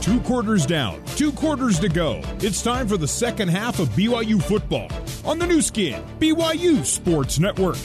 [0.00, 2.22] Two quarters down, two quarters to go.
[2.38, 4.88] It's time for the second half of BYU football
[5.24, 7.76] on the Nu Skin, BYU Sports Network.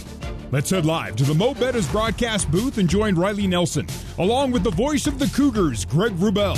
[0.52, 3.88] Let's head live to the Mo' Bettahs broadcast booth and join Riley Nelson,
[4.20, 6.56] along with the voice of the Cougars, Greg Wrubell.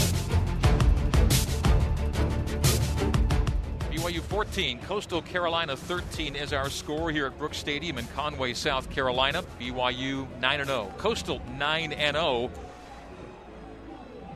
[3.89, 8.89] BYU 14, Coastal Carolina 13 is our score here at Brooks Stadium in Conway, South
[8.91, 9.41] Carolina.
[9.59, 12.51] BYU 9 0, Coastal 9 0.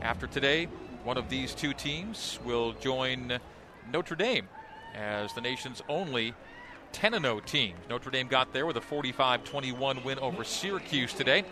[0.01, 0.69] After today,
[1.03, 3.39] one of these two teams will join
[3.91, 4.47] Notre Dame
[4.95, 6.33] as the nation's only
[6.91, 7.75] 10 0 team.
[7.89, 11.43] Notre Dame got there with a 45 21 win over Syracuse today.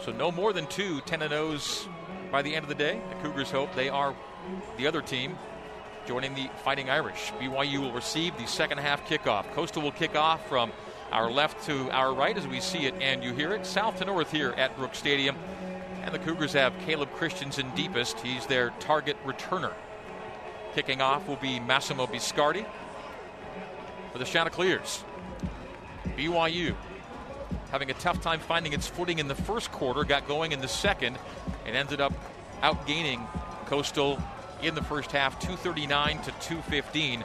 [0.00, 1.88] So no more than two 10 0s
[2.30, 3.00] by the end of the day.
[3.10, 4.14] The Cougars hope they are
[4.76, 5.36] the other team
[6.06, 7.32] joining the Fighting Irish.
[7.40, 9.50] BYU will receive the second half kickoff.
[9.52, 10.70] Coastal will kick off from
[11.12, 14.04] our left to our right as we see it and you hear it, south to
[14.04, 15.36] north here at Brooks Stadium.
[16.04, 18.20] And the Cougars have Caleb Christensen deepest.
[18.20, 19.72] He's their target returner.
[20.74, 22.66] Kicking off will be Massimo Biscardi
[24.12, 25.02] for the Chanticleers.
[26.14, 26.74] BYU
[27.70, 30.68] having a tough time finding its footing in the first quarter, got going in the
[30.68, 31.18] second,
[31.64, 32.12] and ended up
[32.62, 33.26] outgaining
[33.64, 34.22] Coastal
[34.62, 37.24] in the first half, 239 to 215.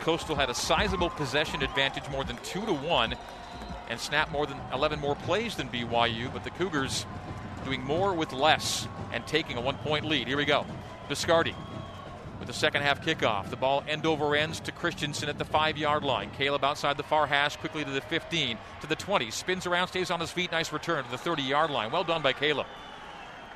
[0.00, 3.14] Coastal had a sizable possession advantage, more than two to one,
[3.88, 6.32] and snapped more than 11 more plays than BYU.
[6.32, 7.06] But the Cougars
[7.66, 10.28] doing more with less and taking a one point lead.
[10.28, 10.64] Here we go.
[11.10, 11.54] Biscardi
[12.38, 13.50] with the second half kickoff.
[13.50, 16.30] The ball end over ends to Christensen at the five yard line.
[16.36, 20.10] Caleb outside the far hash, quickly to the 15, to the 20, spins around, stays
[20.10, 20.52] on his feet.
[20.52, 21.90] Nice return to the 30 yard line.
[21.90, 22.66] Well done by Caleb.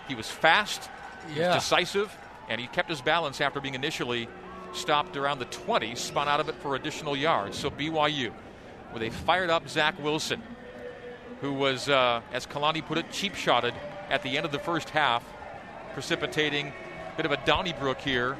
[0.08, 0.90] He was fast,
[1.28, 1.54] he yeah.
[1.54, 2.14] was decisive,
[2.48, 4.28] and he kept his balance after being initially
[4.72, 7.56] stopped around the 20, spun out of it for additional yards.
[7.58, 8.32] So BYU
[8.92, 10.42] with a fired up Zach Wilson,
[11.40, 13.74] who was, uh, as Kalani put it, cheap shotted
[14.10, 15.24] at the end of the first half,
[15.94, 18.36] precipitating a bit of a Donnybrook here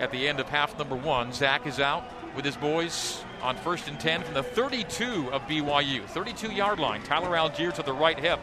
[0.00, 1.32] at the end of half number one.
[1.32, 6.04] Zach is out with his boys on first and 10 from the 32 of BYU,
[6.06, 7.02] 32 yard line.
[7.02, 8.40] Tyler Allgeier to the right hip.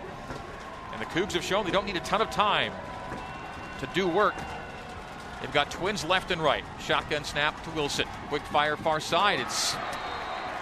[0.94, 2.72] And the Cougs have shown they don't need a ton of time
[3.80, 4.36] to do work.
[5.42, 6.64] They've got twins left and right.
[6.80, 8.08] Shotgun snap to Wilson.
[8.30, 9.40] Quick fire far side.
[9.40, 9.76] It's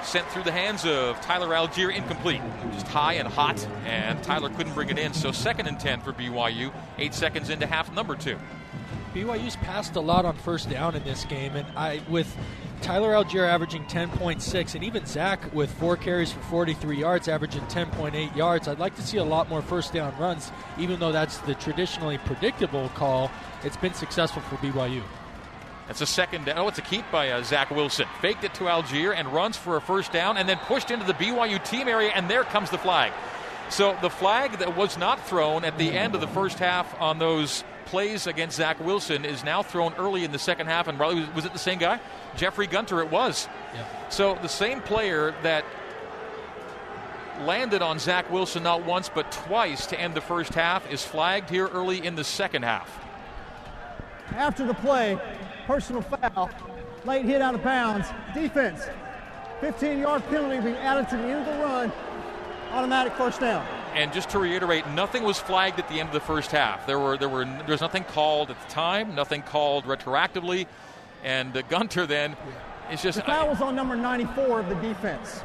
[0.04, 2.42] sent through the hands of Tyler Allgeier, incomplete.
[2.72, 5.14] Just high and hot, and Tyler couldn't bring it in.
[5.14, 8.38] So second and 10 for BYU, eight seconds into half number two.
[9.14, 12.36] BYU's passed a lot on first down in this game, and I with
[12.82, 18.36] Tyler Allgeier averaging 10.6, and even Zach with four carries for 43 yards, averaging 10.8
[18.36, 18.68] yards.
[18.68, 22.18] I'd like to see a lot more first down runs, even though that's the traditionally
[22.18, 23.32] predictable call.
[23.64, 25.02] It's been successful for BYU.
[25.90, 26.58] It's a second down.
[26.58, 28.08] Oh, it's a keep by uh, Zach Wilson.
[28.22, 31.14] Faked it to Allgeier and runs for a first down and then pushed into the
[31.14, 33.12] BYU team area, and there comes the flag.
[33.70, 37.20] So the flag that was not thrown at the end of the first half on
[37.20, 40.88] those plays against Zach Wilson is now thrown early in the second half.
[40.88, 42.00] And was it the same guy?
[42.36, 43.48] Jeffrey Gunter, it was.
[43.74, 43.86] Yeah.
[44.10, 45.66] So the same player that
[47.42, 51.50] landed on Zach Wilson not once but twice to end the first half is flagged
[51.50, 53.00] here early in the second half.
[54.36, 55.20] After the play,
[55.66, 56.50] personal foul,
[57.06, 58.82] late hit out of bounds, defense,
[59.62, 61.92] 15 yard penalty being added to the end of the run,
[62.72, 63.66] automatic first down.
[63.94, 66.88] And just to reiterate, nothing was flagged at the end of the first half.
[66.88, 70.68] There were there were there was nothing called at the time, nothing called retroactively,
[71.24, 72.36] and the Gunter then
[72.92, 73.20] is just.
[73.20, 75.42] The foul was on number 94 of the defense.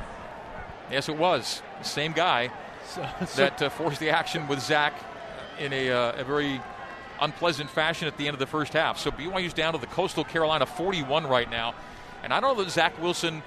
[0.90, 2.50] Yes, it was same guy
[2.86, 4.94] so, so that uh, forced the action with Zach
[5.58, 6.60] in a, uh, a very
[7.20, 8.98] unpleasant fashion at the end of the first half.
[8.98, 11.74] So BYU's down to the Coastal Carolina 41 right now.
[12.22, 13.42] And I don't know that Zach Wilson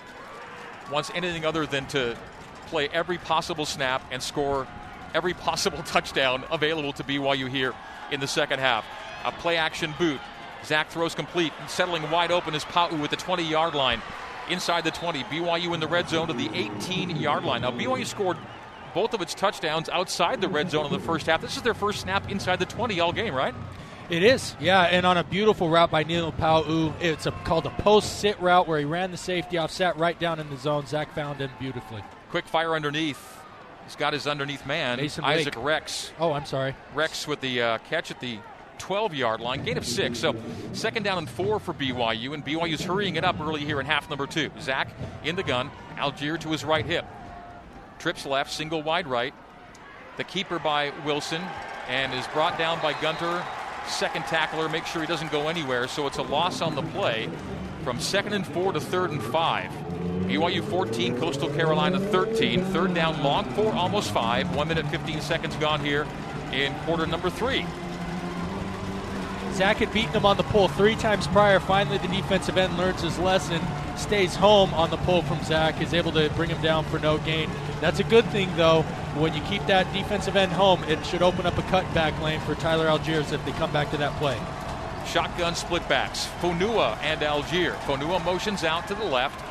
[0.92, 2.18] wants anything other than to
[2.68, 4.68] play every possible snap and score
[5.14, 7.74] every possible touchdown available to BYU here
[8.12, 8.86] in the second half.
[9.26, 10.20] A play action boot.
[10.64, 14.02] Zach throws complete, settling wide open is Pau'u with the 20 yard line.
[14.50, 17.62] Inside the 20, BYU in the red zone to the 18 yard line.
[17.62, 18.38] Now, BYU scored
[18.94, 21.42] both of its touchdowns outside the red zone in the first half.
[21.42, 23.56] This is their first snap inside the 20 all game, right?
[24.10, 26.94] It is, yeah, and on a beautiful route by Neil Pau'u.
[27.00, 30.20] It's a, called a post sit route where he ran the safety off, sat right
[30.20, 30.86] down in the zone.
[30.86, 32.04] Zach found him beautifully.
[32.30, 33.40] Quick fire underneath.
[33.86, 35.66] He's got his underneath man, Mason Isaac Wake.
[35.66, 36.12] Rex.
[36.20, 36.76] Oh, I'm sorry.
[36.94, 38.40] Rex with the uh, catch at the
[38.80, 40.20] 12 yard line, gain of six.
[40.20, 40.36] So
[40.74, 44.10] second down and four for BYU, and BYU's hurrying it up early here in half
[44.10, 44.50] number two.
[44.60, 44.90] Zach
[45.24, 47.06] in the gun, Allgeier to his right hip.
[48.02, 49.32] Trips left, single wide right.
[50.18, 51.40] The keeper by Wilson
[51.88, 53.46] and is brought down by Gunter.
[53.86, 55.88] Second tackler, make sure he doesn't go anywhere.
[55.88, 57.30] So it's a loss on the play
[57.84, 59.70] from second and four to third and five.
[60.26, 62.66] BYU 14, Coastal Carolina 13.
[62.66, 64.56] Third down long four, almost five.
[64.56, 66.08] One minute 15 seconds gone here
[66.52, 67.68] in quarter number three.
[69.54, 71.60] Zach had beaten him on the pull three times prior.
[71.60, 73.62] Finally, the defensive end learns his lesson,
[74.02, 77.18] stays home on the pull from Zach, is able to bring him down for no
[77.20, 77.50] gain.
[77.80, 78.82] That's a good thing, though.
[79.16, 82.56] When you keep that defensive end home, it should open up a cutback lane for
[82.56, 84.40] Tyler Algiers if they come back to that play.
[85.06, 86.28] Shotgun split backs.
[86.42, 87.76] Fonua and Allgeier.
[87.80, 89.44] Fonua motions out to the left.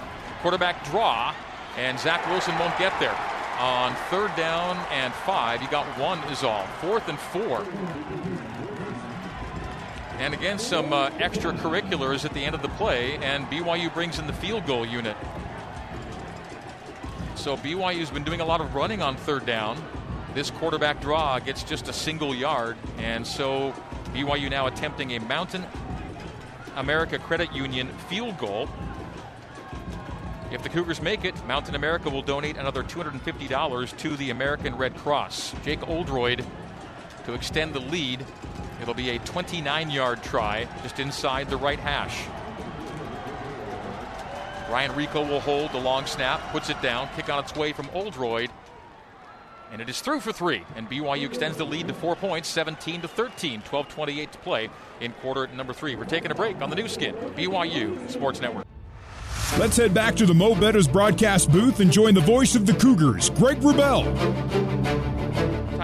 [0.42, 1.34] Quarterback draw,
[1.76, 3.16] and Zach Wilson won't get there.
[3.58, 6.64] On third down and five, you got one is all.
[6.80, 7.66] Fourth and four.
[10.20, 14.26] And again, some uh, extracurriculars at the end of the play, and BYU brings in
[14.26, 15.16] the field goal unit.
[17.36, 19.82] So BYU's been doing a lot of running on third down.
[20.34, 23.72] This quarterback draw gets just a single yard, and so
[24.12, 25.64] BYU now attempting a Mountain
[26.76, 28.68] America Credit Union field goal.
[30.52, 34.94] If the Cougars make it, Mountain America will donate another $250 to the American Red
[34.98, 35.54] Cross.
[35.64, 36.44] Jake Oldroyd
[37.24, 38.26] to extend the lead.
[38.80, 42.26] It'll be a 29 yard try just inside the right hash.
[44.70, 47.88] Ryan Rico will hold the long snap, puts it down, kick on its way from
[47.92, 48.50] Oldroyd.
[49.72, 50.62] And it is through for three.
[50.76, 54.68] And BYU extends the lead to four points, 17 to 13, 12:28 to play
[55.00, 55.94] in quarter number three.
[55.94, 58.66] We're taking a break on the Nu Skin, BYU Sports Network.
[59.58, 62.72] Let's head back to the Mo' Bettahs broadcast booth and join the voice of the
[62.72, 65.19] Cougars, Greg Wrubell.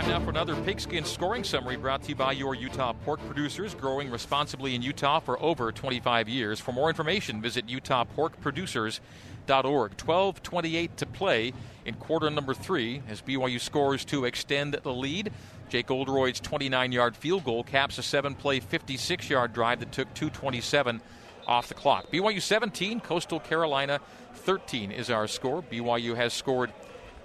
[0.07, 3.75] Time now for another pigskin scoring summary brought to you by your Utah pork producers,
[3.75, 6.61] growing responsibly in Utah for over 25 years.
[6.61, 9.97] For more information, visit utahporkproducers.org.
[9.97, 11.53] 12:28 to play
[11.85, 15.33] in quarter number three as BYU scores to extend the lead.
[15.69, 21.03] Jake Oldroyd's 29-yard field goal caps a seven-play, 56-yard drive that took 227
[21.49, 22.13] off the clock.
[22.13, 23.99] BYU 17, Coastal Carolina
[24.35, 25.63] 13 is our score.
[25.63, 26.73] BYU has scored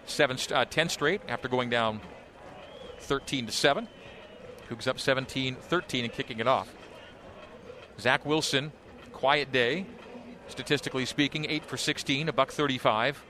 [0.07, 2.01] seven, uh, 10 straight after going down
[3.11, 3.89] 13 to 7.
[4.69, 6.73] Cougs up 17 13 and kicking it off.
[7.99, 8.71] Zach Wilson,
[9.11, 9.85] quiet day,
[10.47, 13.21] statistically speaking, 8 for 16, a buck 35.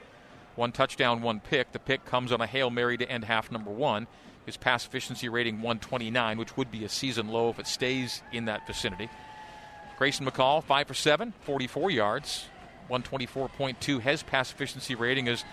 [0.56, 1.72] One touchdown, one pick.
[1.72, 4.06] The pick comes on a Hail Mary to end half number one.
[4.46, 8.46] His pass efficiency rating 129, which would be a season low if it stays in
[8.46, 9.10] that vicinity.
[9.98, 12.46] Grayson McCall, 5 for 7, 44 yards,
[12.88, 15.44] 124.2 his pass efficiency rating as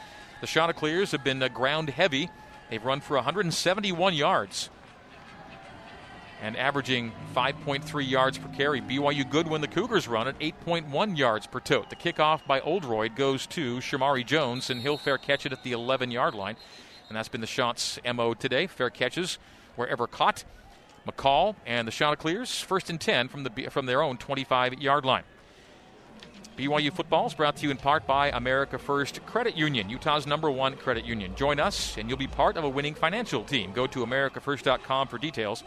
[0.43, 2.29] the Chanticleers have been uh, ground heavy.
[2.71, 4.71] They've run for 171 yards
[6.41, 8.81] and averaging 5.3 yards per carry.
[8.81, 11.91] BYU good when the Cougars run at 8.1 yards per tote.
[11.91, 15.73] The kickoff by Oldroyd goes to Shermari Jones, and he'll fair catch it at the
[15.73, 16.57] 11 yard line.
[17.09, 18.67] And that's been the Chants MO today.
[18.67, 19.39] Fair catches
[19.77, 20.45] wherever caught.
[21.07, 25.25] McCall and the Chanticleers first and 10 from, the, from their own 25 yard line.
[26.59, 30.51] BYU football is brought to you in part by America First Credit Union, Utah's number
[30.51, 31.33] one credit union.
[31.37, 33.73] Join us, and you'll be part of a winning financial team.
[33.73, 35.63] Go to AmericaFirst.com for details.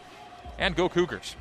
[0.59, 1.37] And go Cougars.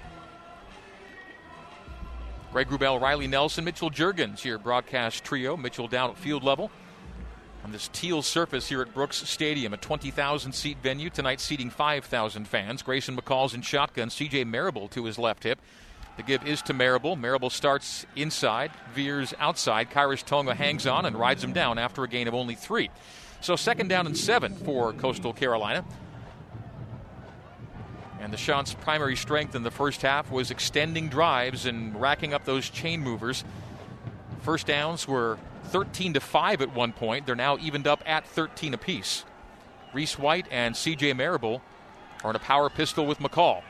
[2.52, 5.56] Greg Wrubell, Riley Nelson, Mitchell Jurgens, your broadcast trio.
[5.56, 6.70] Mitchell down at field level
[7.64, 11.10] on this teal surface here at Brooks Stadium, a 20,000 seat venue.
[11.10, 12.82] Tonight, seating 5,000 fans.
[12.82, 14.10] Grayson McCall's in shotgun.
[14.10, 15.58] CJ Marable to his left hip.
[16.16, 17.16] The give is to Marable.
[17.16, 19.90] Marable starts inside, veers outside.
[19.90, 22.90] Khyiris Tonga hangs on and rides him down after a gain of only three.
[23.40, 25.84] So, second down and seven for Coastal Carolina.
[28.20, 32.44] And the Chants' primary strength in the first half was extending drives and racking up
[32.44, 33.44] those chain movers.
[34.42, 37.24] First downs were 13 to 5 at one point.
[37.24, 39.24] They're now evened up at 13 apiece.
[39.94, 41.62] Reese White and CJ Marable
[42.22, 43.62] are in a power pistol with McCall.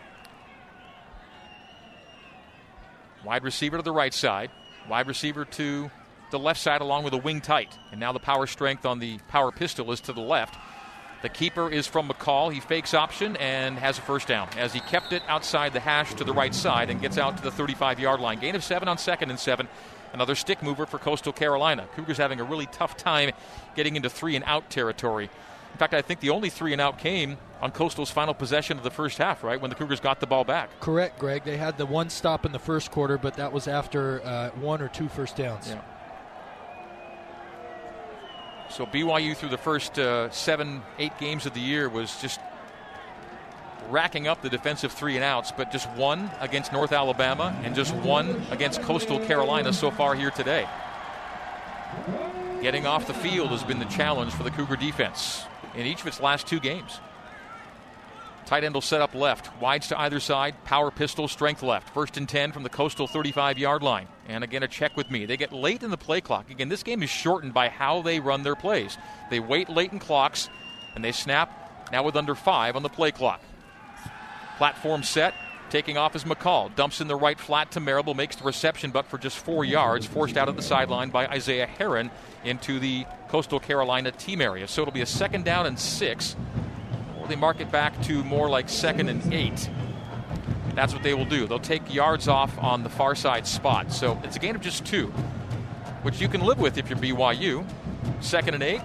[3.24, 4.50] Wide receiver to the right side,
[4.88, 5.90] wide receiver to
[6.30, 7.76] the left side along with a wing tight.
[7.90, 10.56] And now the power strength on the power pistol is to the left.
[11.22, 12.50] The keeper is from McCall.
[12.50, 16.14] He fakes option and has a first down as he kept it outside the hash
[16.14, 18.38] to the right side and gets out to the 35 yard line.
[18.38, 19.68] Gain of seven on second and seven.
[20.14, 21.86] Another stick mover for Coastal Carolina.
[21.94, 23.32] Cougars having a really tough time
[23.76, 25.28] getting into three and out territory.
[25.72, 28.84] In fact, I think the only three and out came on Coastal's final possession of
[28.84, 29.60] the first half, right?
[29.60, 30.80] When the Cougars got the ball back.
[30.80, 31.44] Correct, Greg.
[31.44, 34.82] They had the one stop in the first quarter, but that was after uh, one
[34.82, 35.68] or two first downs.
[35.68, 35.80] Yeah.
[38.70, 42.40] So BYU through the first uh, seven, eight games of the year was just
[43.88, 47.92] racking up the defensive three and outs, but just one against North Alabama and just
[47.96, 50.68] one against Coastal Carolina so far here today.
[52.62, 56.06] Getting off the field has been the challenge for the Cougar defense in each of
[56.06, 57.00] its last two games.
[58.46, 61.90] Tight end will set up left, wides to either side, power pistol, strength left.
[61.90, 64.08] First and 10 from the Coastal 35 yard line.
[64.26, 65.24] And again, a check with me.
[65.24, 66.50] They get late in the play clock.
[66.50, 68.98] Again, this game is shortened by how they run their plays.
[69.30, 70.48] They wait late in clocks
[70.96, 73.40] and they snap now with under five on the play clock.
[74.58, 75.34] Platform set,
[75.70, 76.74] Taking off is McCall.
[76.74, 80.04] Dumps in the right flat to Marable, makes the reception, but for just four yards,
[80.04, 82.10] forced out of the sideline by Isaiah Herron
[82.44, 84.66] into the Coastal Carolina team area.
[84.66, 86.34] So it'll be a second down and six,
[87.20, 89.70] or they mark it back to more like second and eight.
[90.74, 91.46] That's what they will do.
[91.46, 93.92] They'll take yards off on the far side spot.
[93.92, 95.06] So it's a gain of just two,
[96.02, 97.64] which you can live with if you're BYU.
[98.20, 98.80] Second and eight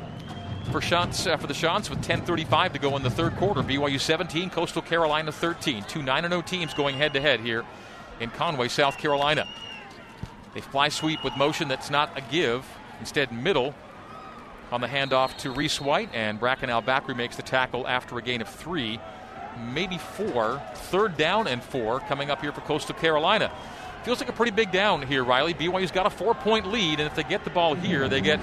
[0.72, 3.62] for Chants uh, for the Chants with 10:35 to go in the third quarter.
[3.62, 5.84] BYU 17, Coastal Carolina 13.
[5.84, 7.64] Two 9-0 teams going head to head here
[8.20, 9.48] in Conway, South Carolina.
[10.54, 12.66] They fly sweep with motion that's not a give.
[13.00, 13.76] Instead, middle
[14.72, 18.42] on the handoff to Reese White, and Bracken El-Bakri makes the tackle after a gain
[18.42, 19.00] of three
[19.74, 20.62] maybe four.
[20.76, 23.52] Third down and four coming up here for Coastal Carolina.
[24.04, 25.54] Feels like a pretty big down here, Riley.
[25.54, 28.40] BYU's got a four point lead, and if they get the ball here, they get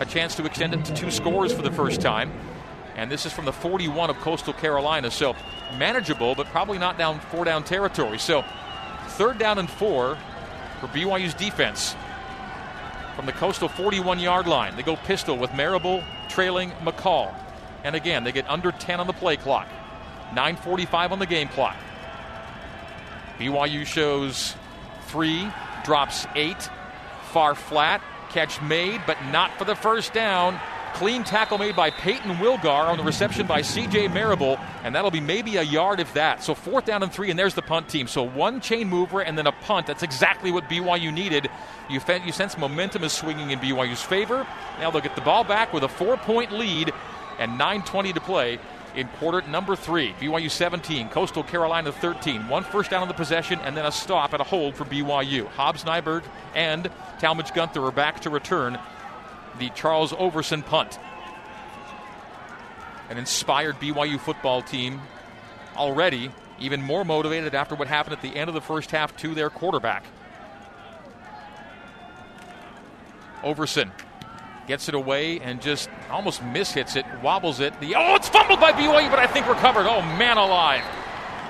[0.00, 2.32] a chance to extend it to two scores for the first time.
[2.96, 5.36] And this is from the 41 of Coastal Carolina, so
[5.76, 8.18] manageable, but probably not down four down territory.
[8.18, 8.42] So
[9.08, 10.16] third down and four
[10.80, 11.94] for BYU's defense
[13.14, 14.74] from the Coastal 41 yard line.
[14.74, 17.34] They go pistol with Marable trailing McCall.
[17.84, 19.68] And again, they get under 10 on the play clock.
[20.32, 21.76] 9.45 on the game clock.
[23.38, 24.54] BYU shows
[25.08, 25.46] three,
[25.84, 26.70] drops eight,
[27.32, 28.00] far flat,
[28.30, 30.58] catch made, but not for the first down.
[30.94, 35.20] Clean tackle made by Payton Wilgar on the reception by CJ Marable, and that'll be
[35.20, 36.42] maybe a yard if that.
[36.42, 38.08] So fourth down and three, and there's the punt team.
[38.08, 39.86] So one chain mover and then a punt.
[39.86, 41.48] That's exactly what BYU needed.
[41.88, 44.46] You, fe- you sense momentum is swinging in BYU's favor.
[44.80, 46.92] Now they'll get the ball back with a four point lead
[47.38, 48.58] and 9.20 to play
[48.94, 50.12] in quarter number three.
[50.20, 52.48] BYU 17, Coastal Carolina 13.
[52.48, 55.46] One first down on the possession and then a stop and a hold for BYU.
[55.48, 58.78] Hobbs Nyberg and Talmage Gunther are back to return
[59.58, 60.98] the Charles Overson punt.
[63.08, 65.00] An inspired BYU football team
[65.76, 69.34] already even more motivated after what happened at the end of the first half to
[69.34, 70.04] their quarterback.
[73.42, 73.90] Overson
[74.70, 77.78] gets it away and just almost mishits it, wobbles it.
[77.80, 79.88] The oh, it's fumbled by BYU, but I think recovered.
[79.88, 80.84] Oh man, alive!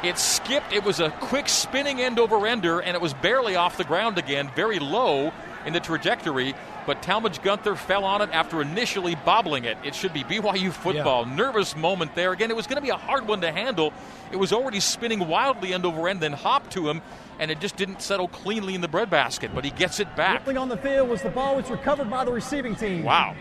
[0.03, 0.73] It skipped.
[0.73, 4.17] It was a quick spinning end over ender, and it was barely off the ground
[4.17, 5.35] again, very low
[5.67, 6.55] in the trajectory.
[6.91, 9.79] But Talmage Gunther fell on it after initially bobbling it.
[9.85, 11.25] It should be BYU football.
[11.25, 11.37] Yeah.
[11.37, 12.33] Nervous moment there.
[12.33, 13.93] Again, it was going to be a hard one to handle.
[14.33, 17.01] It was already spinning wildly end over end, then hopped to him
[17.39, 20.41] and it just didn't settle cleanly in the breadbasket, but he gets it back.
[20.41, 23.03] Rippling on the field was the ball was recovered by the receiving team.
[23.03, 23.35] Wow.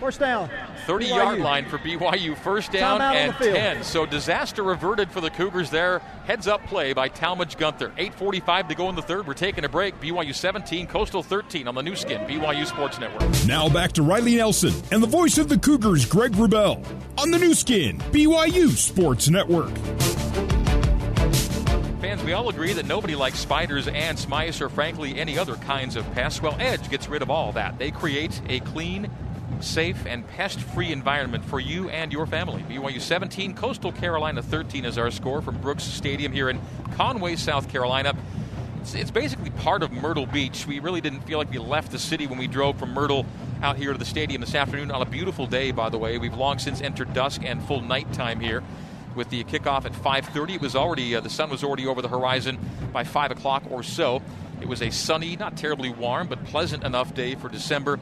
[0.00, 0.50] First down.
[0.86, 1.08] 30 BYU.
[1.08, 2.36] yard line for BYU.
[2.36, 3.82] First down and 10.
[3.84, 6.00] So disaster averted for the Cougars there.
[6.26, 7.90] Heads up play by Talmage Gunther.
[7.90, 9.26] 8.45 to go in the third.
[9.26, 10.00] We're taking a break.
[10.00, 13.46] BYU 17, Coastal 13 on the Nu Skin, BYU Sports Network.
[13.46, 16.84] Now back to Riley Nelson and the voice of the Cougars, Greg Wrubell,
[17.18, 19.72] on the Nu Skin, BYU Sports Network
[22.14, 25.96] fans, we all agree that nobody likes spiders, ants, mice, or frankly any other kinds
[25.96, 26.40] of pests.
[26.40, 27.78] Well, Edge gets rid of all that.
[27.78, 29.10] They create a clean,
[29.60, 32.62] safe, and pest free environment for you and your family.
[32.62, 36.60] BYU 17, Coastal Carolina 13 is our score from Brooks Stadium here in
[36.96, 38.14] Conway, South Carolina.
[38.80, 40.66] It's, it's basically part of Myrtle Beach.
[40.66, 43.24] We really didn't feel like we left the city when we drove from Myrtle
[43.62, 46.18] out here to the stadium this afternoon on a beautiful day, by the way.
[46.18, 48.62] We've long since entered dusk and full nighttime here
[49.14, 50.56] with the kickoff at 5:30.
[50.56, 52.58] It was already uh, the sun was already over the horizon
[52.92, 54.20] by 5 o'clock or so.
[54.60, 57.98] It was a sunny, not terribly warm, but pleasant enough day for December.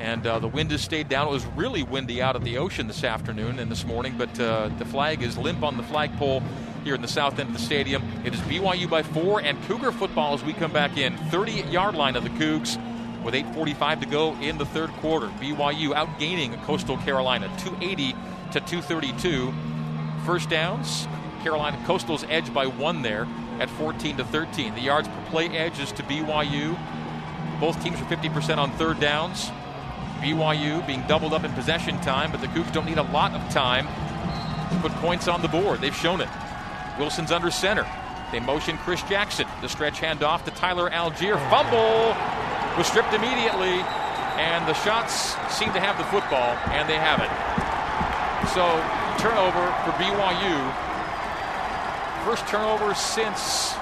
[0.00, 1.28] And uh, the wind has stayed down.
[1.28, 4.70] It was really windy out at the ocean this afternoon and this morning, but uh,
[4.78, 6.42] the flag is limp on the flagpole
[6.84, 8.02] here in the south end of the stadium.
[8.24, 11.14] It is BYU by four and Cougar football as we come back in.
[11.28, 12.82] 30 yard line of the Cougs
[13.22, 15.26] with 8.45 to go in the third quarter.
[15.38, 18.12] BYU outgaining Coastal Carolina 280
[18.52, 19.52] to 232
[20.24, 21.06] first downs.
[21.42, 23.28] Carolina Coastal's edge by one there
[23.60, 24.74] at 14 to 13.
[24.74, 26.78] The yards per play edge is to BYU.
[27.60, 29.50] Both teams are 50% on third downs.
[30.20, 33.50] BYU being doubled up in possession time, but the Cougs don't need a lot of
[33.50, 35.80] time to put points on the board.
[35.80, 36.28] They've shown it.
[36.98, 37.86] Wilson's under center.
[38.30, 39.46] They motion Chris Jackson.
[39.60, 41.38] The stretch handoff to Tyler Allgeier.
[41.50, 42.14] Fumble
[42.76, 43.82] was stripped immediately,
[44.38, 47.32] and the Chants seem to have the football, and they have it.
[48.54, 48.64] So
[49.18, 50.56] turnover for BYU.
[52.24, 53.74] First turnover since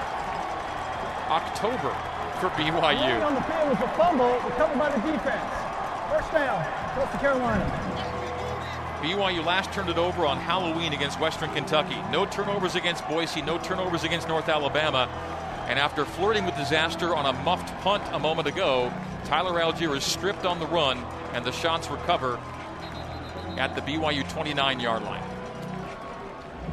[1.29, 1.93] October
[2.39, 3.21] for BYU.
[3.25, 5.58] On the field was a fumble recovered by the defense.
[6.09, 7.99] First down, Coastal Carolina.
[9.01, 11.97] BYU last turned it over on Halloween against Western Kentucky.
[12.11, 15.07] No turnovers against Boise, no turnovers against North Alabama.
[15.67, 18.91] And after flirting with disaster on a muffed punt a moment ago,
[19.25, 20.97] Tyler Allgeier is stripped on the run,
[21.33, 22.39] and the Chants recover
[23.57, 25.23] at the BYU 29 yard line.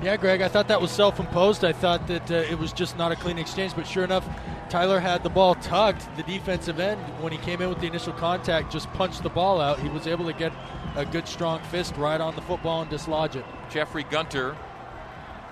[0.03, 1.63] Yeah, Greg, I thought that was self imposed.
[1.63, 4.27] I thought that uh, it was just not a clean exchange, but sure enough,
[4.69, 6.05] Tyler had the ball tugged.
[6.17, 9.61] The defensive end, when he came in with the initial contact, just punched the ball
[9.61, 9.79] out.
[9.79, 10.53] He was able to get
[10.97, 13.45] a good strong fist right on the football and dislodge it.
[13.71, 14.57] Jeffrey Gunter,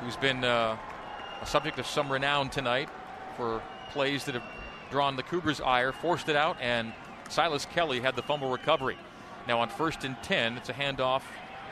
[0.01, 0.77] who's been uh,
[1.41, 2.89] a subject of some renown tonight
[3.37, 4.45] for plays that have
[4.91, 6.93] drawn the Cougars' ire, forced it out, and
[7.29, 8.97] Silas Kelly had the fumble recovery.
[9.47, 11.23] Now on first and 10, it's a handoff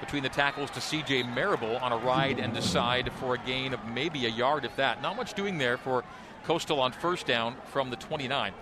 [0.01, 3.85] between the tackles to CJ Marable on a ride and decide for a gain of
[3.87, 5.01] maybe a yard, if that.
[5.01, 6.05] Not much doing there for
[6.45, 8.53] Coastal on first down from the 29.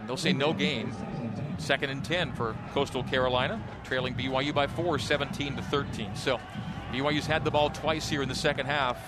[0.00, 0.92] And they'll say no gain.
[1.58, 6.16] Second and 10 for Coastal Carolina, trailing BYU by four, 17 to 13.
[6.16, 6.40] So
[6.92, 8.98] BYU's had the ball twice here in the second half.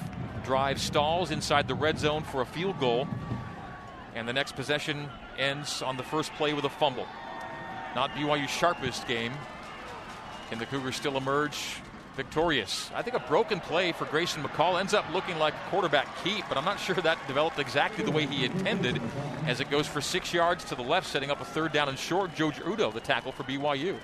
[0.44, 3.08] Drive stalls inside the red zone for a field goal.
[4.14, 7.06] And the next possession ends on the first play with a fumble.
[7.96, 9.32] Not BYU's sharpest game.
[10.50, 11.80] Can the Cougars still emerge
[12.16, 12.90] victorious?
[12.94, 16.44] I think a broken play for Grayson McCall ends up looking like a quarterback keep,
[16.48, 19.00] but I'm not sure that developed exactly the way he intended
[19.46, 21.98] as it goes for six yards to the left, setting up a third down and
[21.98, 22.34] short.
[22.34, 23.96] Joe Udo, the tackle for BYU.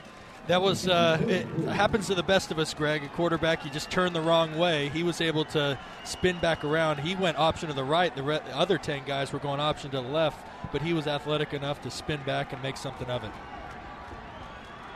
[0.47, 3.05] That was uh, it happens to the best of us, Greg.
[3.05, 4.89] A quarterback, you just turn the wrong way.
[4.89, 6.99] He was able to spin back around.
[6.99, 8.15] He went option to the right.
[8.17, 11.07] The, re- the other ten guys were going option to the left, but he was
[11.07, 13.31] athletic enough to spin back and make something of it.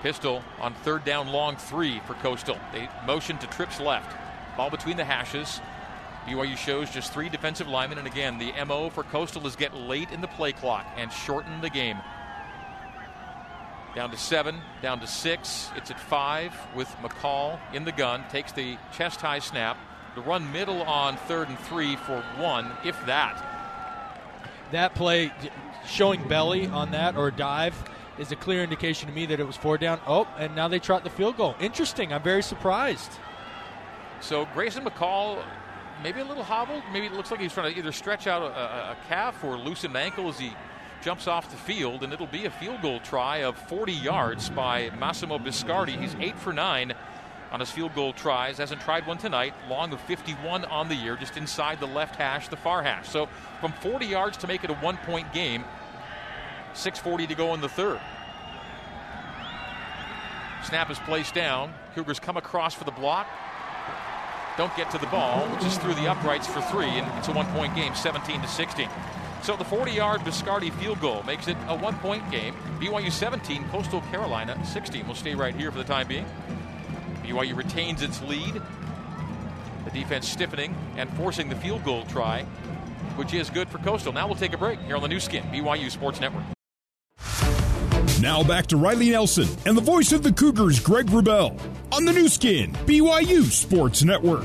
[0.04, 2.58] Pistol on third down, long three for Coastal.
[2.74, 4.14] They motion to trips left.
[4.54, 5.62] Ball between the hashes.
[6.26, 10.10] BYU shows just three defensive linemen, and again, the MO for Coastal is get late
[10.10, 11.96] in the play clock and shorten the game.
[13.94, 15.70] Down to seven, down to six.
[15.74, 18.24] It's at five with McCall in the gun.
[18.28, 19.78] Takes the chest high snap.
[20.16, 23.42] The run middle on third and three for one, if that.
[24.70, 25.32] That play,
[25.86, 27.74] showing belly on that or dive,
[28.18, 30.00] is a clear indication to me that it was four down.
[30.06, 31.54] Oh, and now they trot the field goal.
[31.60, 32.12] Interesting.
[32.12, 33.10] I'm very surprised.
[34.20, 35.42] So Grayson McCall,
[36.02, 36.82] maybe a little hobbled.
[36.92, 39.90] Maybe it looks like he's trying to either stretch out a, a calf or loosen
[39.90, 40.54] an ankle as he
[41.02, 44.90] jumps off the field, and it'll be a field goal try of 40 yards by
[44.98, 46.00] Massimo Biscardi.
[46.00, 46.94] He's eight for nine
[47.52, 48.58] on his field goal tries.
[48.58, 49.54] Hasn't tried one tonight.
[49.68, 53.08] Long of 51 on the year, just inside the left hash, the far hash.
[53.08, 53.28] So
[53.60, 55.64] from 40 yards to make it a one point game,
[56.74, 58.00] 6.40 to go in the third.
[60.64, 61.72] Snap is placed down.
[61.94, 63.26] Cougars come across for the block.
[64.56, 67.46] Don't get to the ball, is through the uprights for three, and it's a one
[67.46, 68.88] point game, 17 to 16.
[69.42, 72.54] So the 40 yard Biscardi field goal makes it a one point game.
[72.80, 75.06] BYU 17, Coastal Carolina 16.
[75.06, 76.24] We'll stay right here for the time being.
[77.24, 78.62] BYU retains its lead.
[79.84, 82.44] The defense stiffening and forcing the field goal try,
[83.16, 84.12] which is good for Coastal.
[84.12, 86.53] Now we'll take a break here on the Nu Skin, BYU Sports Network.
[88.24, 91.60] Now back to Riley Nelson and the voice of the Cougars, Greg Wrubell,
[91.92, 94.44] on the Nu Skin, BYU Sports Network.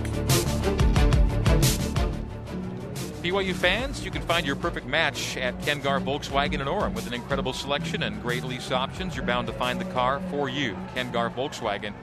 [3.23, 7.07] BYU fans, you can find your perfect match at Ken Garff Volkswagen in Orem with
[7.07, 9.15] an incredible selection and great lease options.
[9.15, 10.75] You're bound to find the car for you.
[10.93, 11.93] Ken Garff Volkswagen.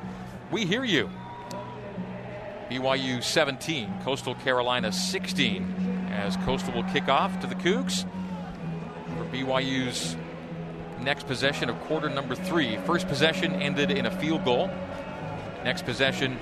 [0.50, 1.10] We hear you.
[2.70, 8.08] BYU 17, Coastal Carolina 16, as Coastal will kick off to the Cougs
[9.18, 10.16] for BYU's
[11.00, 12.76] next possession of quarter number three.
[12.78, 14.70] First possession ended in a field goal.
[15.64, 16.38] Next possession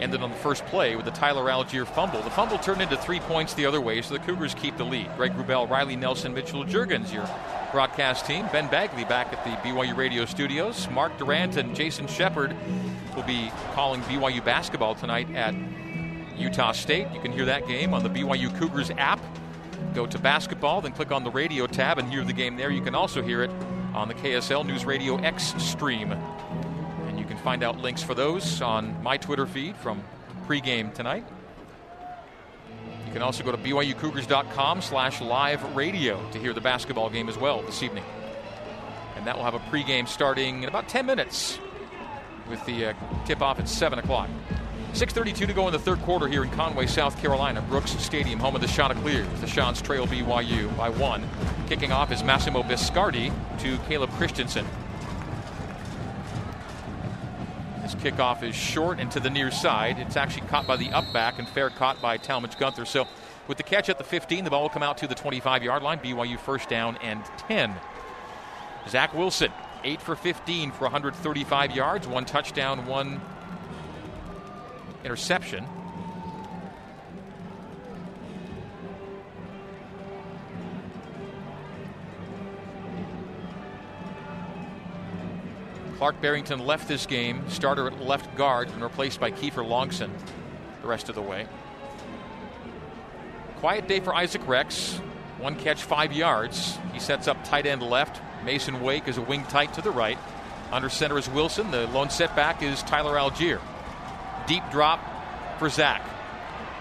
[0.00, 2.20] ended on the first play with the Tyler Allgeier fumble.
[2.22, 5.10] The fumble turned into three points the other way, so the Cougars keep the lead.
[5.16, 7.28] Greg Wrubell, Riley Nelson, Mitchell Jurgens, your
[7.72, 8.46] broadcast team.
[8.52, 10.88] Ben Bagley back at the BYU radio studios.
[10.90, 12.54] Mark Durant and Jason Shepard
[13.14, 15.54] will be calling BYU basketball tonight at
[16.36, 17.08] Utah State.
[17.12, 19.20] You can hear that game on the BYU Cougars app.
[19.94, 22.70] Go to basketball, then click on the radio tab and hear the game there.
[22.70, 23.50] You can also hear it
[23.96, 26.12] on the KSL News Radio X stream.
[26.12, 30.02] And you can find out links for those on my Twitter feed from
[30.46, 31.24] pregame tonight.
[33.06, 37.38] You can also go to BYUCougars.com slash live radio to hear the basketball game as
[37.38, 38.04] well this evening.
[39.16, 41.58] And that will have a pregame starting in about 10 minutes
[42.50, 44.28] with the uh, tip off at 7 o'clock.
[44.96, 47.60] 6.32 to go in the third quarter here in Conway, South Carolina.
[47.60, 49.26] Brooks Stadium, home of the Chanticleers.
[49.42, 51.28] The Chants trail BYU by one.
[51.68, 54.66] Kicking off is Massimo Biscardi to Caleb Christensen.
[57.82, 59.98] This kickoff is short and to the near side.
[59.98, 62.86] It's actually caught by the up back and fair caught by Talmage Gunther.
[62.86, 63.06] So
[63.48, 65.82] with the catch at the 15, the ball will come out to the 25 yard
[65.82, 65.98] line.
[65.98, 67.74] BYU first down and 10.
[68.88, 69.52] Zach Wilson,
[69.84, 73.20] 8 for 15 for 135 yards, one touchdown, one
[75.06, 75.64] interception.
[85.96, 90.10] Clark Barrington left this game, starter at left guard, and replaced by Kiefer Longson.
[90.82, 91.46] the rest of the way.
[93.56, 94.98] Quiet day for Isaac Rex.
[95.38, 96.78] One catch, five yards.
[96.92, 98.20] He sets up tight end left.
[98.44, 100.18] Mason Wake is a wing tight to the right.
[100.70, 101.70] Under center is Wilson.
[101.70, 103.60] The lone setback is Tyler Allgeier.
[104.46, 105.00] Deep drop
[105.58, 106.02] for Zach.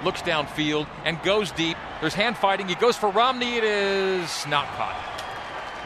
[0.03, 1.77] Looks downfield and goes deep.
[2.01, 2.67] There's hand fighting.
[2.67, 3.57] He goes for Romney.
[3.57, 4.95] It is not caught.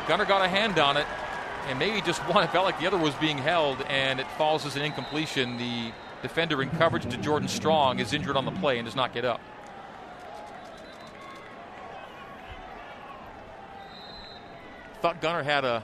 [0.08, 1.06] Gunner got a hand on it,
[1.68, 2.44] and maybe just one.
[2.50, 5.58] It felt like the other was being held, and it falls as an incompletion.
[5.58, 9.13] The defender in coverage to Jordan Strong is injured on the play and does not
[9.13, 9.39] get up.
[15.02, 15.84] Thought Gunner had a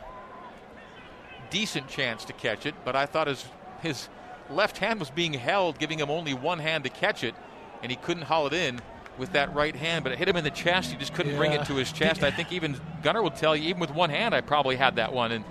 [1.49, 3.45] decent chance to catch it, but I thought his
[3.81, 4.09] his
[4.49, 7.35] left hand was being held, giving him only one hand to catch it,
[7.81, 8.81] and he couldn't haul it in
[9.17, 10.03] with that right hand.
[10.03, 10.91] But it hit him in the chest.
[10.91, 11.37] He just couldn't yeah.
[11.37, 12.23] bring it to his chest.
[12.23, 15.13] I think even Gunner will tell you, even with one hand, I probably had that
[15.13, 15.31] one.
[15.31, 15.45] And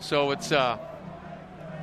[0.00, 0.78] so it's uh,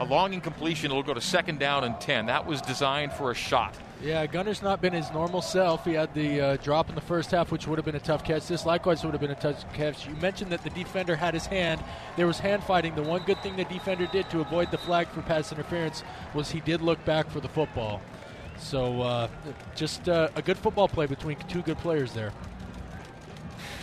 [0.01, 0.89] a long incompletion.
[0.91, 2.25] It'll go to second down and ten.
[2.25, 3.75] That was designed for a shot.
[4.01, 5.85] Yeah, Gunner's not been his normal self.
[5.85, 8.23] He had the uh, drop in the first half, which would have been a tough
[8.23, 8.47] catch.
[8.47, 10.07] This likewise would have been a tough catch.
[10.07, 11.83] You mentioned that the defender had his hand.
[12.17, 12.95] There was hand fighting.
[12.95, 16.49] The one good thing the defender did to avoid the flag for pass interference was
[16.49, 18.01] he did look back for the football.
[18.57, 19.27] So uh,
[19.75, 22.31] just uh, a good football play between two good players there.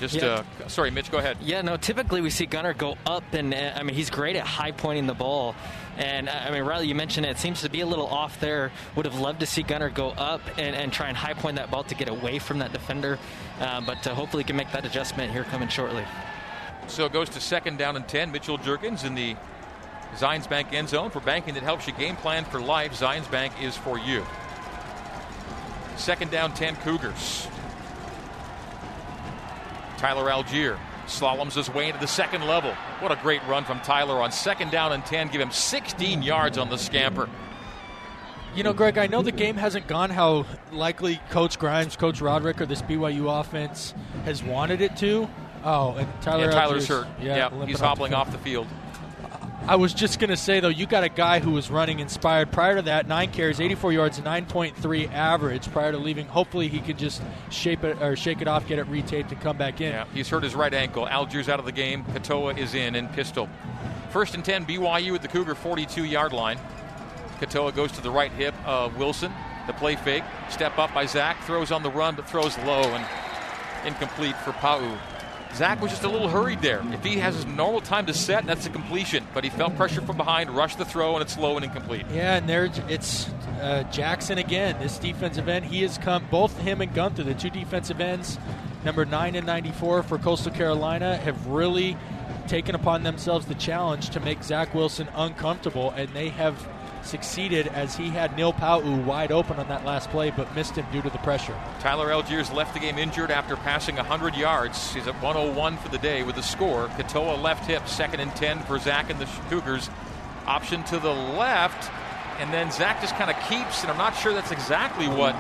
[0.01, 0.45] Just yeah.
[0.65, 1.11] uh, sorry, Mitch.
[1.11, 1.39] Go ahead.
[1.41, 1.77] Yeah, no.
[1.77, 5.07] Typically, we see Gunner go up, and uh, I mean he's great at high pointing
[5.07, 5.55] the ball.
[5.97, 8.39] And uh, I mean, Riley, you mentioned it, it seems to be a little off
[8.41, 8.71] there.
[8.97, 11.71] Would have loved to see Gunner go up and, and try and high point that
[11.71, 13.19] ball to get away from that defender,
[13.61, 16.05] uh, but uh, hopefully he can make that adjustment here coming shortly.
[16.87, 18.31] So it goes to second down and ten.
[18.31, 19.37] Mitchell Jurgens in the
[20.15, 22.93] Zions Bank end zone for banking that helps you game plan for life.
[22.93, 24.25] Zions Bank is for you.
[25.99, 27.49] Second down, 10 Cougars.
[29.99, 32.73] Tyler Allgeier slaloms his way into the second level.
[33.01, 35.29] What a great run from Tyler on second down and 10.
[35.29, 37.29] Give him 16 yards on the scamper.
[38.55, 42.61] You know, Greg, I know the game hasn't gone how likely Coach Grimes, Coach Roderick,
[42.61, 45.29] or this BYU offense has wanted it to.
[45.65, 47.07] Oh, and Tyler yeah, Tyler's hurt.
[47.21, 48.67] Yeah, yeah he's hobbling off the field.
[49.69, 52.51] I was just going to say, though, you got a guy who was running inspired.
[52.51, 56.27] Prior to that, nine carries, 84 yards, 9.3 average prior to leaving.
[56.27, 59.59] Hopefully, he can just shape it or shake it off, get it retaped, and come
[59.59, 59.93] back in.
[59.93, 61.05] Yeah, he's hurt his right ankle.
[61.05, 62.03] Allgeier's out of the game.
[62.07, 63.47] Katoa is in and pistol.
[64.09, 66.59] First and 10, BYU at the Cougar 42 yard line.
[67.39, 69.31] Katoa goes to the right hip of Wilson.
[69.67, 70.25] The play fake.
[70.49, 71.45] Step up by Zach.
[71.45, 73.07] Throws on the run, but throws low and
[73.87, 74.97] incomplete for Pau'u.
[75.55, 76.83] Zach was just a little hurried there.
[76.93, 79.27] If he has his normal time to set, that's a completion.
[79.35, 82.07] But he felt pressure from behind, rushed the throw, and it's slow and incomplete.
[82.13, 83.29] Yeah, and there it's
[83.61, 84.79] uh, Jackson again.
[84.79, 86.27] This defensive end, he has come.
[86.31, 88.39] Both him and Gunter, the two defensive ends,
[88.85, 91.97] number nine and ninety-four for Coastal Carolina, have really
[92.47, 96.55] taken upon themselves the challenge to make Zach Wilson uncomfortable, and they have
[97.09, 100.87] succeeded as he had Neil Pau'u wide open on that last play, but missed him
[100.93, 101.57] due to the pressure.
[101.81, 104.93] Tyler Allgeier's left the game injured after passing 100 yards.
[104.93, 106.89] He's at 101 for the day with the score.
[106.89, 109.91] Katoa left hip, second and 10 for Zach and the Cougars.
[110.47, 111.91] Option to the left,
[112.39, 115.35] and then Zach just kind of keeps, and I'm not sure that's exactly what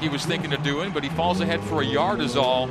[0.00, 2.68] he was thinking of doing, but he falls ahead for a yard is all.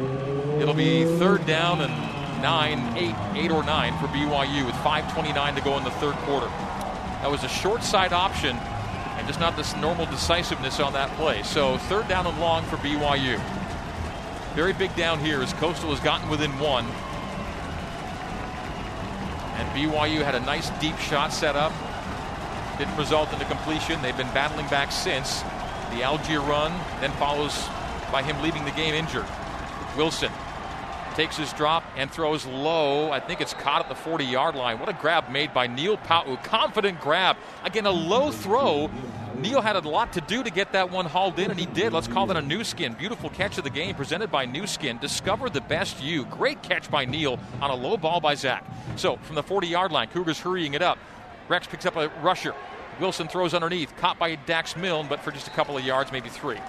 [0.60, 5.62] It'll be third down and nine, eight, eight or nine for BYU with 5.29 to
[5.62, 6.50] go in the third quarter.
[7.22, 11.44] That was a short side option and just not this normal decisiveness on that play.
[11.44, 13.40] So third down and long for BYU.
[14.56, 16.86] Very big down here as Coastal has gotten within one.
[19.56, 21.72] And BYU had a nice deep shot set up.
[22.80, 24.02] Didn't result in a completion.
[24.02, 25.42] They've been battling back since.
[25.92, 27.68] The Allgeier run then follows
[28.12, 29.28] by him leaving the game injured.
[29.96, 30.32] Wilson
[31.15, 33.12] takes his drop and throws low.
[33.12, 34.80] I think it's caught at the 40 yard line.
[34.80, 36.41] What a grab made by Neil Pau'u.
[36.43, 37.38] Confident grab.
[37.63, 38.89] Again, a low throw.
[39.38, 41.93] Neil had a lot to do to get that one hauled in, and he did.
[41.93, 42.93] Let's call that a Nu Skin.
[42.93, 45.00] Beautiful catch of the game presented by Nu Skin.
[45.00, 46.26] Discover the best you.
[46.26, 48.63] Great catch by Neil on a low ball by Zach.
[48.97, 51.00] So from the 40 yard line, Cougars hurrying it up.
[51.47, 52.54] Rex picks up a rusher.
[53.00, 56.30] Wilson throws underneath, caught by Dax Milne, but for just a couple of yards, maybe
[56.30, 56.60] three.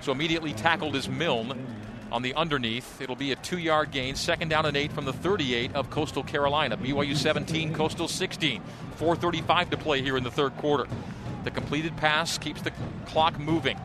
[0.00, 1.66] So immediately tackled is Milne
[2.10, 3.00] on the underneath.
[3.00, 6.22] It'll be a two yard gain, second down and eight from the 38 of Coastal
[6.22, 6.76] Carolina.
[6.76, 8.62] BYU 17, Coastal 16.
[8.98, 10.86] 4.35 to play here in the third quarter.
[11.44, 12.72] The completed pass keeps the
[13.06, 13.78] clock moving.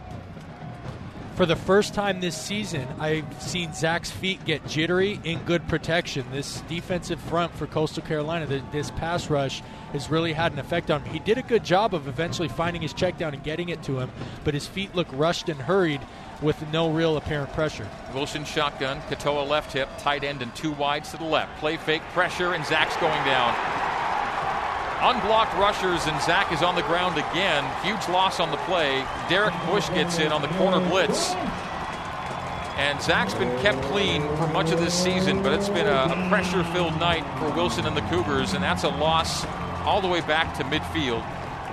[1.35, 6.25] For the first time this season, I've seen Zach's feet get jittery in good protection.
[6.31, 11.01] This defensive front for Coastal Carolina, this pass rush, has really had an effect on
[11.01, 11.11] him.
[11.11, 13.99] He did a good job of eventually finding his check down and getting it to
[13.99, 14.11] him,
[14.43, 16.01] but his feet look rushed and hurried
[16.43, 17.87] with no real apparent pressure.
[18.13, 21.57] Wilson shotgun, Katoa left hip, tight end and two wides to the left.
[21.59, 23.55] Play fake pressure, and Zach's going down.
[25.01, 27.63] Unblocked rushers, and Zach is on the ground again.
[27.83, 29.05] Huge loss on the play.
[29.27, 31.33] Derek Bush gets in on the corner blitz.
[32.75, 36.29] And Zach's been kept clean for much of this season, but it's been a, a
[36.29, 39.45] pressure filled night for Wilson and the Cougars, and that's a loss
[39.83, 41.23] all the way back to midfield.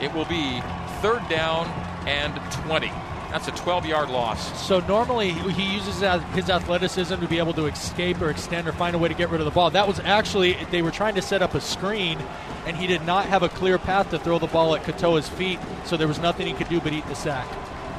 [0.02, 0.60] It will be
[1.00, 1.66] third down
[2.06, 2.34] and
[2.66, 2.92] 20.
[3.30, 4.66] That's a 12 yard loss.
[4.66, 6.00] So normally he uses
[6.34, 9.30] his athleticism to be able to escape or extend or find a way to get
[9.30, 9.70] rid of the ball.
[9.70, 12.18] That was actually, they were trying to set up a screen,
[12.66, 15.60] and he did not have a clear path to throw the ball at Katoa's feet,
[15.84, 17.46] so there was nothing he could do but eat the sack.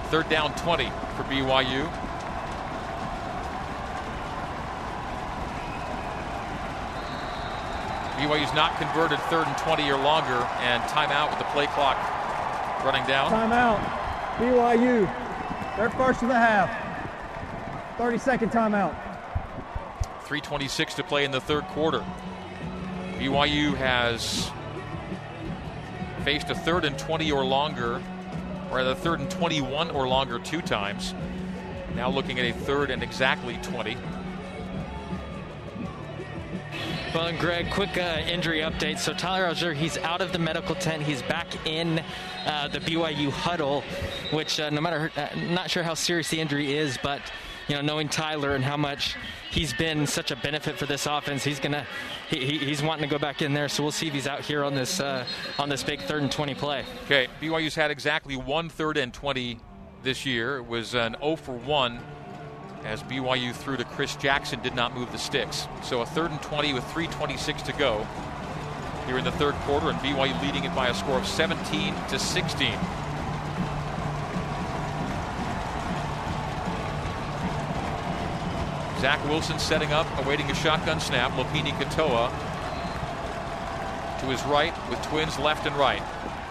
[0.08, 1.90] Third down 20 for BYU.
[8.18, 11.98] BYU's not converted third and 20 or longer, and timeout with the play clock
[12.84, 13.32] running down.
[13.32, 14.01] Timeout.
[14.42, 15.06] BYU,
[15.78, 16.76] their first of the half.
[18.00, 18.96] 30 second timeout.
[20.24, 22.04] 326 to play in the third quarter.
[23.20, 24.50] BYU has
[26.24, 28.02] faced a third and 20 or longer,
[28.72, 31.14] or rather third and 21 or longer two times.
[31.94, 33.96] Now looking at a third and exactly 20.
[37.14, 38.98] Well, and Greg, quick uh, injury update.
[38.98, 41.04] So Tyler Allgeier, he's out of the medical tent.
[41.04, 42.02] He's back in
[42.46, 43.84] uh, the BYU huddle,
[44.32, 47.20] which uh, no matter, uh, not sure how serious the injury is, but
[47.68, 49.18] you know, knowing Tyler and how much
[49.50, 51.86] he's been such a benefit for this offense, he's gonna,
[52.30, 53.68] he, he's wanting to go back in there.
[53.68, 55.26] So we'll see if he's out here on this uh,
[55.60, 56.86] on this big third and 20 play.
[57.06, 59.60] Okay, BYU's had exactly one third and 20
[60.02, 60.60] this year.
[60.60, 62.00] It was an 0 for 1
[62.86, 65.68] as BYU threw to Chris Jackson, did not move the sticks.
[65.84, 68.08] So a third and 20 with 3.26 to go
[69.06, 72.20] here in the third quarter, and BYU leading it by a score of 17 to
[72.20, 72.72] 16.
[79.00, 81.32] Zach Wilson setting up, awaiting a shotgun snap.
[81.32, 82.30] Lopini Katoa
[84.20, 86.04] to his right with twins left and right.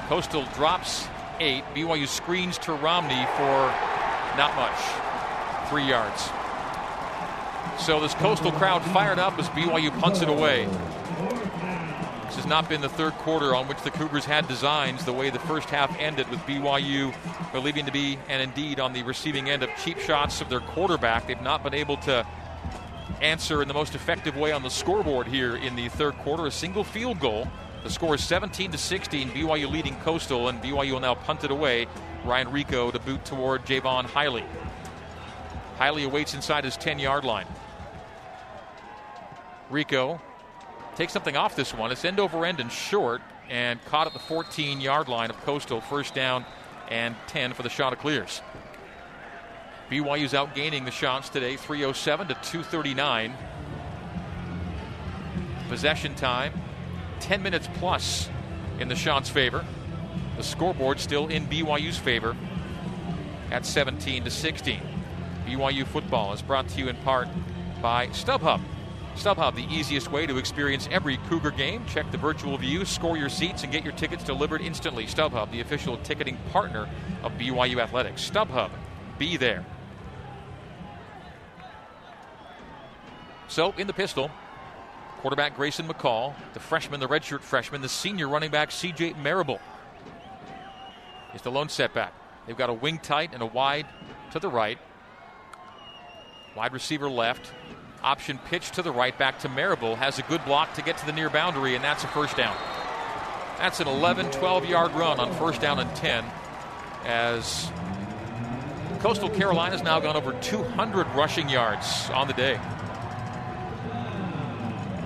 [0.08, 1.06] Coastal drops
[1.38, 1.62] eight.
[1.74, 3.72] BYU screens to Romney for
[4.36, 5.09] not much
[5.70, 6.28] three yards.
[7.78, 10.66] So this coastal crowd fired up as BYU punts it away.
[12.26, 15.30] This has not been the third quarter on which the Cougars had designs the way
[15.30, 17.14] the first half ended with BYU
[17.52, 21.28] believing to be, and indeed on the receiving end of cheap shots of their quarterback.
[21.28, 22.26] They've not been able to
[23.20, 26.46] answer in the most effective way on the scoreboard here in the third quarter.
[26.46, 27.46] A single field goal.
[27.84, 29.30] The score is 17 to 16.
[29.30, 31.86] BYU leading Coastal, and BYU will now punt it away.
[32.24, 34.46] Ryan Rico to boot toward Jaivon Heiligh.
[35.80, 37.46] Heiligh awaits inside his 10 yard line.
[39.70, 40.20] Rico
[40.94, 41.90] takes something off this one.
[41.90, 45.80] It's end over end and short and caught at the 14 yard line of Coastal.
[45.80, 46.44] First down
[46.90, 48.42] and 10 for the Chanticleers.
[49.90, 53.34] BYU's outgaining the Chants today 307 to 239.
[55.68, 56.52] Possession time
[57.20, 58.28] 10 minutes plus
[58.78, 59.64] in the Chants' favor.
[60.36, 62.36] The scoreboard still in BYU's favor
[63.50, 64.89] at 17 to 16.
[65.50, 67.26] BYU football is brought to you in part
[67.82, 68.60] by StubHub.
[69.16, 71.84] StubHub, the easiest way to experience every Cougar game.
[71.86, 75.06] Check the virtual view, score your seats, and get your tickets delivered instantly.
[75.06, 76.88] StubHub, the official ticketing partner
[77.24, 78.30] of BYU Athletics.
[78.30, 78.70] StubHub,
[79.18, 79.66] be there.
[83.48, 84.30] So, in the pistol,
[85.18, 89.58] quarterback Grayson McCall, the freshman, the redshirt freshman, the senior running back CJ Marable
[91.34, 92.14] is the lone setback.
[92.46, 93.86] They've got a wing tight and a wide
[94.30, 94.78] to the right.
[96.56, 97.52] Wide receiver left.
[98.02, 99.94] Option pitch to the right back to Marable.
[99.94, 102.56] Has a good block to get to the near boundary, and that's a first down.
[103.58, 106.24] That's an 11 12 yard run on first down and 10
[107.04, 107.70] as
[109.00, 112.58] Coastal Carolina has now gone over 200 rushing yards on the day.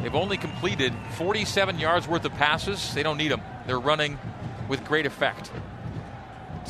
[0.02, 2.94] They've only completed 47 yards worth of passes.
[2.94, 3.42] They don't need them.
[3.66, 4.18] They're running
[4.68, 5.50] with great effect.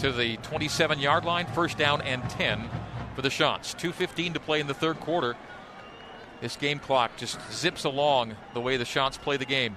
[0.01, 2.69] To the 27 yard line, first down and 10
[3.15, 3.75] for the Chants.
[3.75, 5.37] 2.15 to play in the third quarter.
[6.41, 9.77] This game clock just zips along the way the Chants play the game.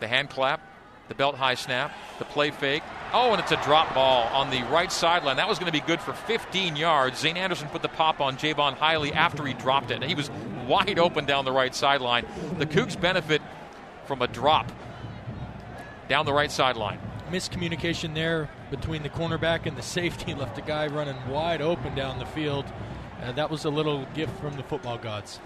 [0.00, 0.60] The hand clap,
[1.08, 2.82] the belt high snap, the play fake.
[3.12, 5.36] Oh, and it's a drop ball on the right sideline.
[5.36, 7.20] That was going to be good for 15 yards.
[7.20, 10.02] Zayne Anderson put the pop on Jaivon Heiligh after he dropped it.
[10.02, 10.30] He was
[10.66, 12.26] wide open down the right sideline.
[12.58, 13.40] The Cougs benefit
[14.04, 14.70] from a drop
[16.08, 20.86] down the right sideline miscommunication there between the cornerback and the safety left a guy
[20.86, 22.64] running wide open down the field.
[23.22, 25.40] Uh, that was a little gift from the football gods.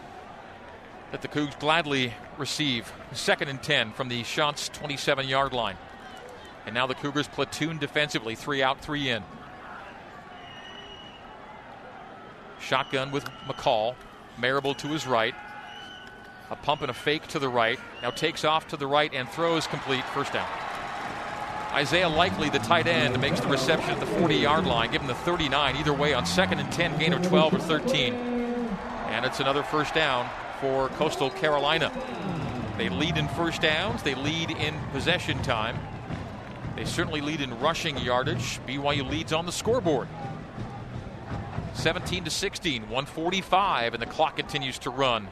[1.12, 2.92] That the Cougs gladly receive.
[3.12, 5.76] Second and 10 from the Chants 27 yard line.
[6.66, 9.22] And now the Cougars platoon defensively, three out, three in.
[12.60, 13.94] Shotgun with McCall.
[14.38, 15.34] Marable to his right.
[16.50, 17.78] A pump and a fake to the right.
[18.02, 20.04] Now takes off to the right and throws complete.
[20.06, 20.48] First down.
[21.72, 25.08] Isaiah Likely, the tight end, makes the reception at the 40 yard line, give him
[25.08, 25.76] the 39.
[25.76, 28.14] Either way, on second and 10, gain of 12 or 13.
[28.14, 30.28] And it's another first down
[30.60, 31.92] for Coastal Carolina.
[32.76, 35.78] They lead in first downs, they lead in possession time.
[36.74, 38.58] They certainly lead in rushing yardage.
[38.66, 40.08] BYU leads on the scoreboard.
[41.74, 45.28] 17 to 16, 145, and the clock continues to run.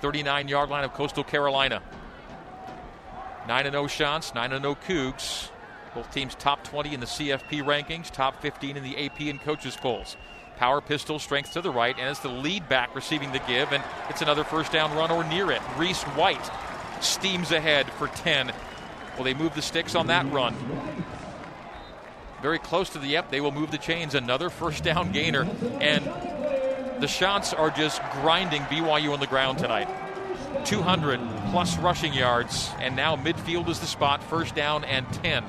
[0.00, 1.80] 39 yard line of Coastal Carolina.
[3.48, 5.50] 9 0 Chants, 9 0 Cougs.
[5.94, 9.76] Both teams top 20 in the CFP rankings, top 15 in the AP and coaches
[9.76, 10.16] polls.
[10.56, 13.82] Power pistol, strength to the right, and it's the lead back receiving the give, and
[14.08, 15.60] it's another first down run or near it.
[15.76, 16.50] Reese White
[17.00, 18.52] steams ahead for 10.
[19.16, 20.54] Will they move the sticks on that run?
[22.40, 24.14] Very close to the yep, they will move the chains.
[24.14, 25.46] Another first down gainer,
[25.80, 26.04] and
[27.00, 29.88] the shots are just grinding BYU on the ground tonight.
[30.64, 35.44] 200 plus rushing yards, and now midfield is the spot, first down and 10.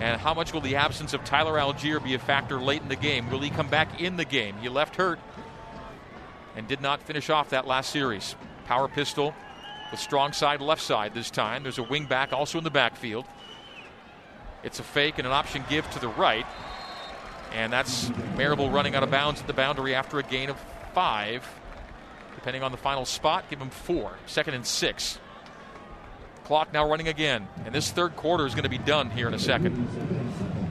[0.00, 2.96] And how much will the absence of Tyler Allgeier be a factor late in the
[2.96, 3.30] game?
[3.30, 4.56] Will he come back in the game?
[4.58, 5.18] He left hurt
[6.56, 8.34] and did not finish off that last series.
[8.64, 9.34] Power pistol
[9.90, 11.62] with strong side left side this time.
[11.62, 13.26] There's a wing back also in the backfield.
[14.62, 16.46] It's a fake and an option give to the right.
[17.52, 20.56] And that's Marable running out of bounds at the boundary after a gain of
[20.94, 21.46] five.
[22.40, 24.16] Depending on the final spot, give him four.
[24.24, 25.18] Second and six.
[26.44, 27.46] Clock now running again.
[27.66, 29.86] And this third quarter is going to be done here in a second.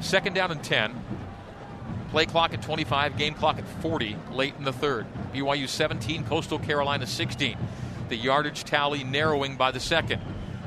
[0.02, 1.00] Second down and 10.
[2.10, 5.06] Play clock at 25, game clock at 40 late in the third.
[5.32, 7.56] BYU 17, Coastal Carolina 16.
[8.10, 10.22] The yardage tally narrowing by the second.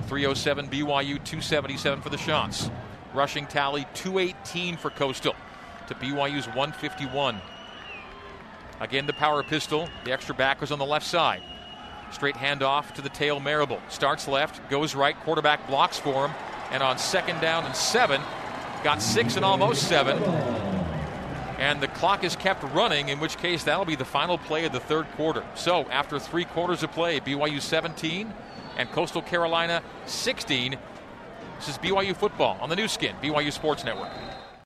[0.07, 2.71] 307 BYU, 277 for the Chants.
[3.12, 5.35] Rushing tally 218 for Coastal
[5.88, 7.41] to BYU's 151.
[8.83, 9.88] Again, the power pistol.
[10.03, 11.40] The extra back was on the left side.
[12.11, 13.81] Straight handoff to the tail Marable.
[13.88, 15.16] Starts left, goes right.
[15.21, 16.35] Quarterback blocks for him.
[16.73, 18.21] And on second down and seven,
[18.83, 20.21] got six and almost seven.
[21.59, 24.73] And the clock is kept running, in which case that'll be the final play of
[24.73, 25.45] the third quarter.
[25.55, 28.35] So after three quarters of play, BYU 17
[28.79, 30.77] and Coastal Carolina 16.
[31.57, 34.11] This is BYU football on the Nu Skin, BYU Sports Network.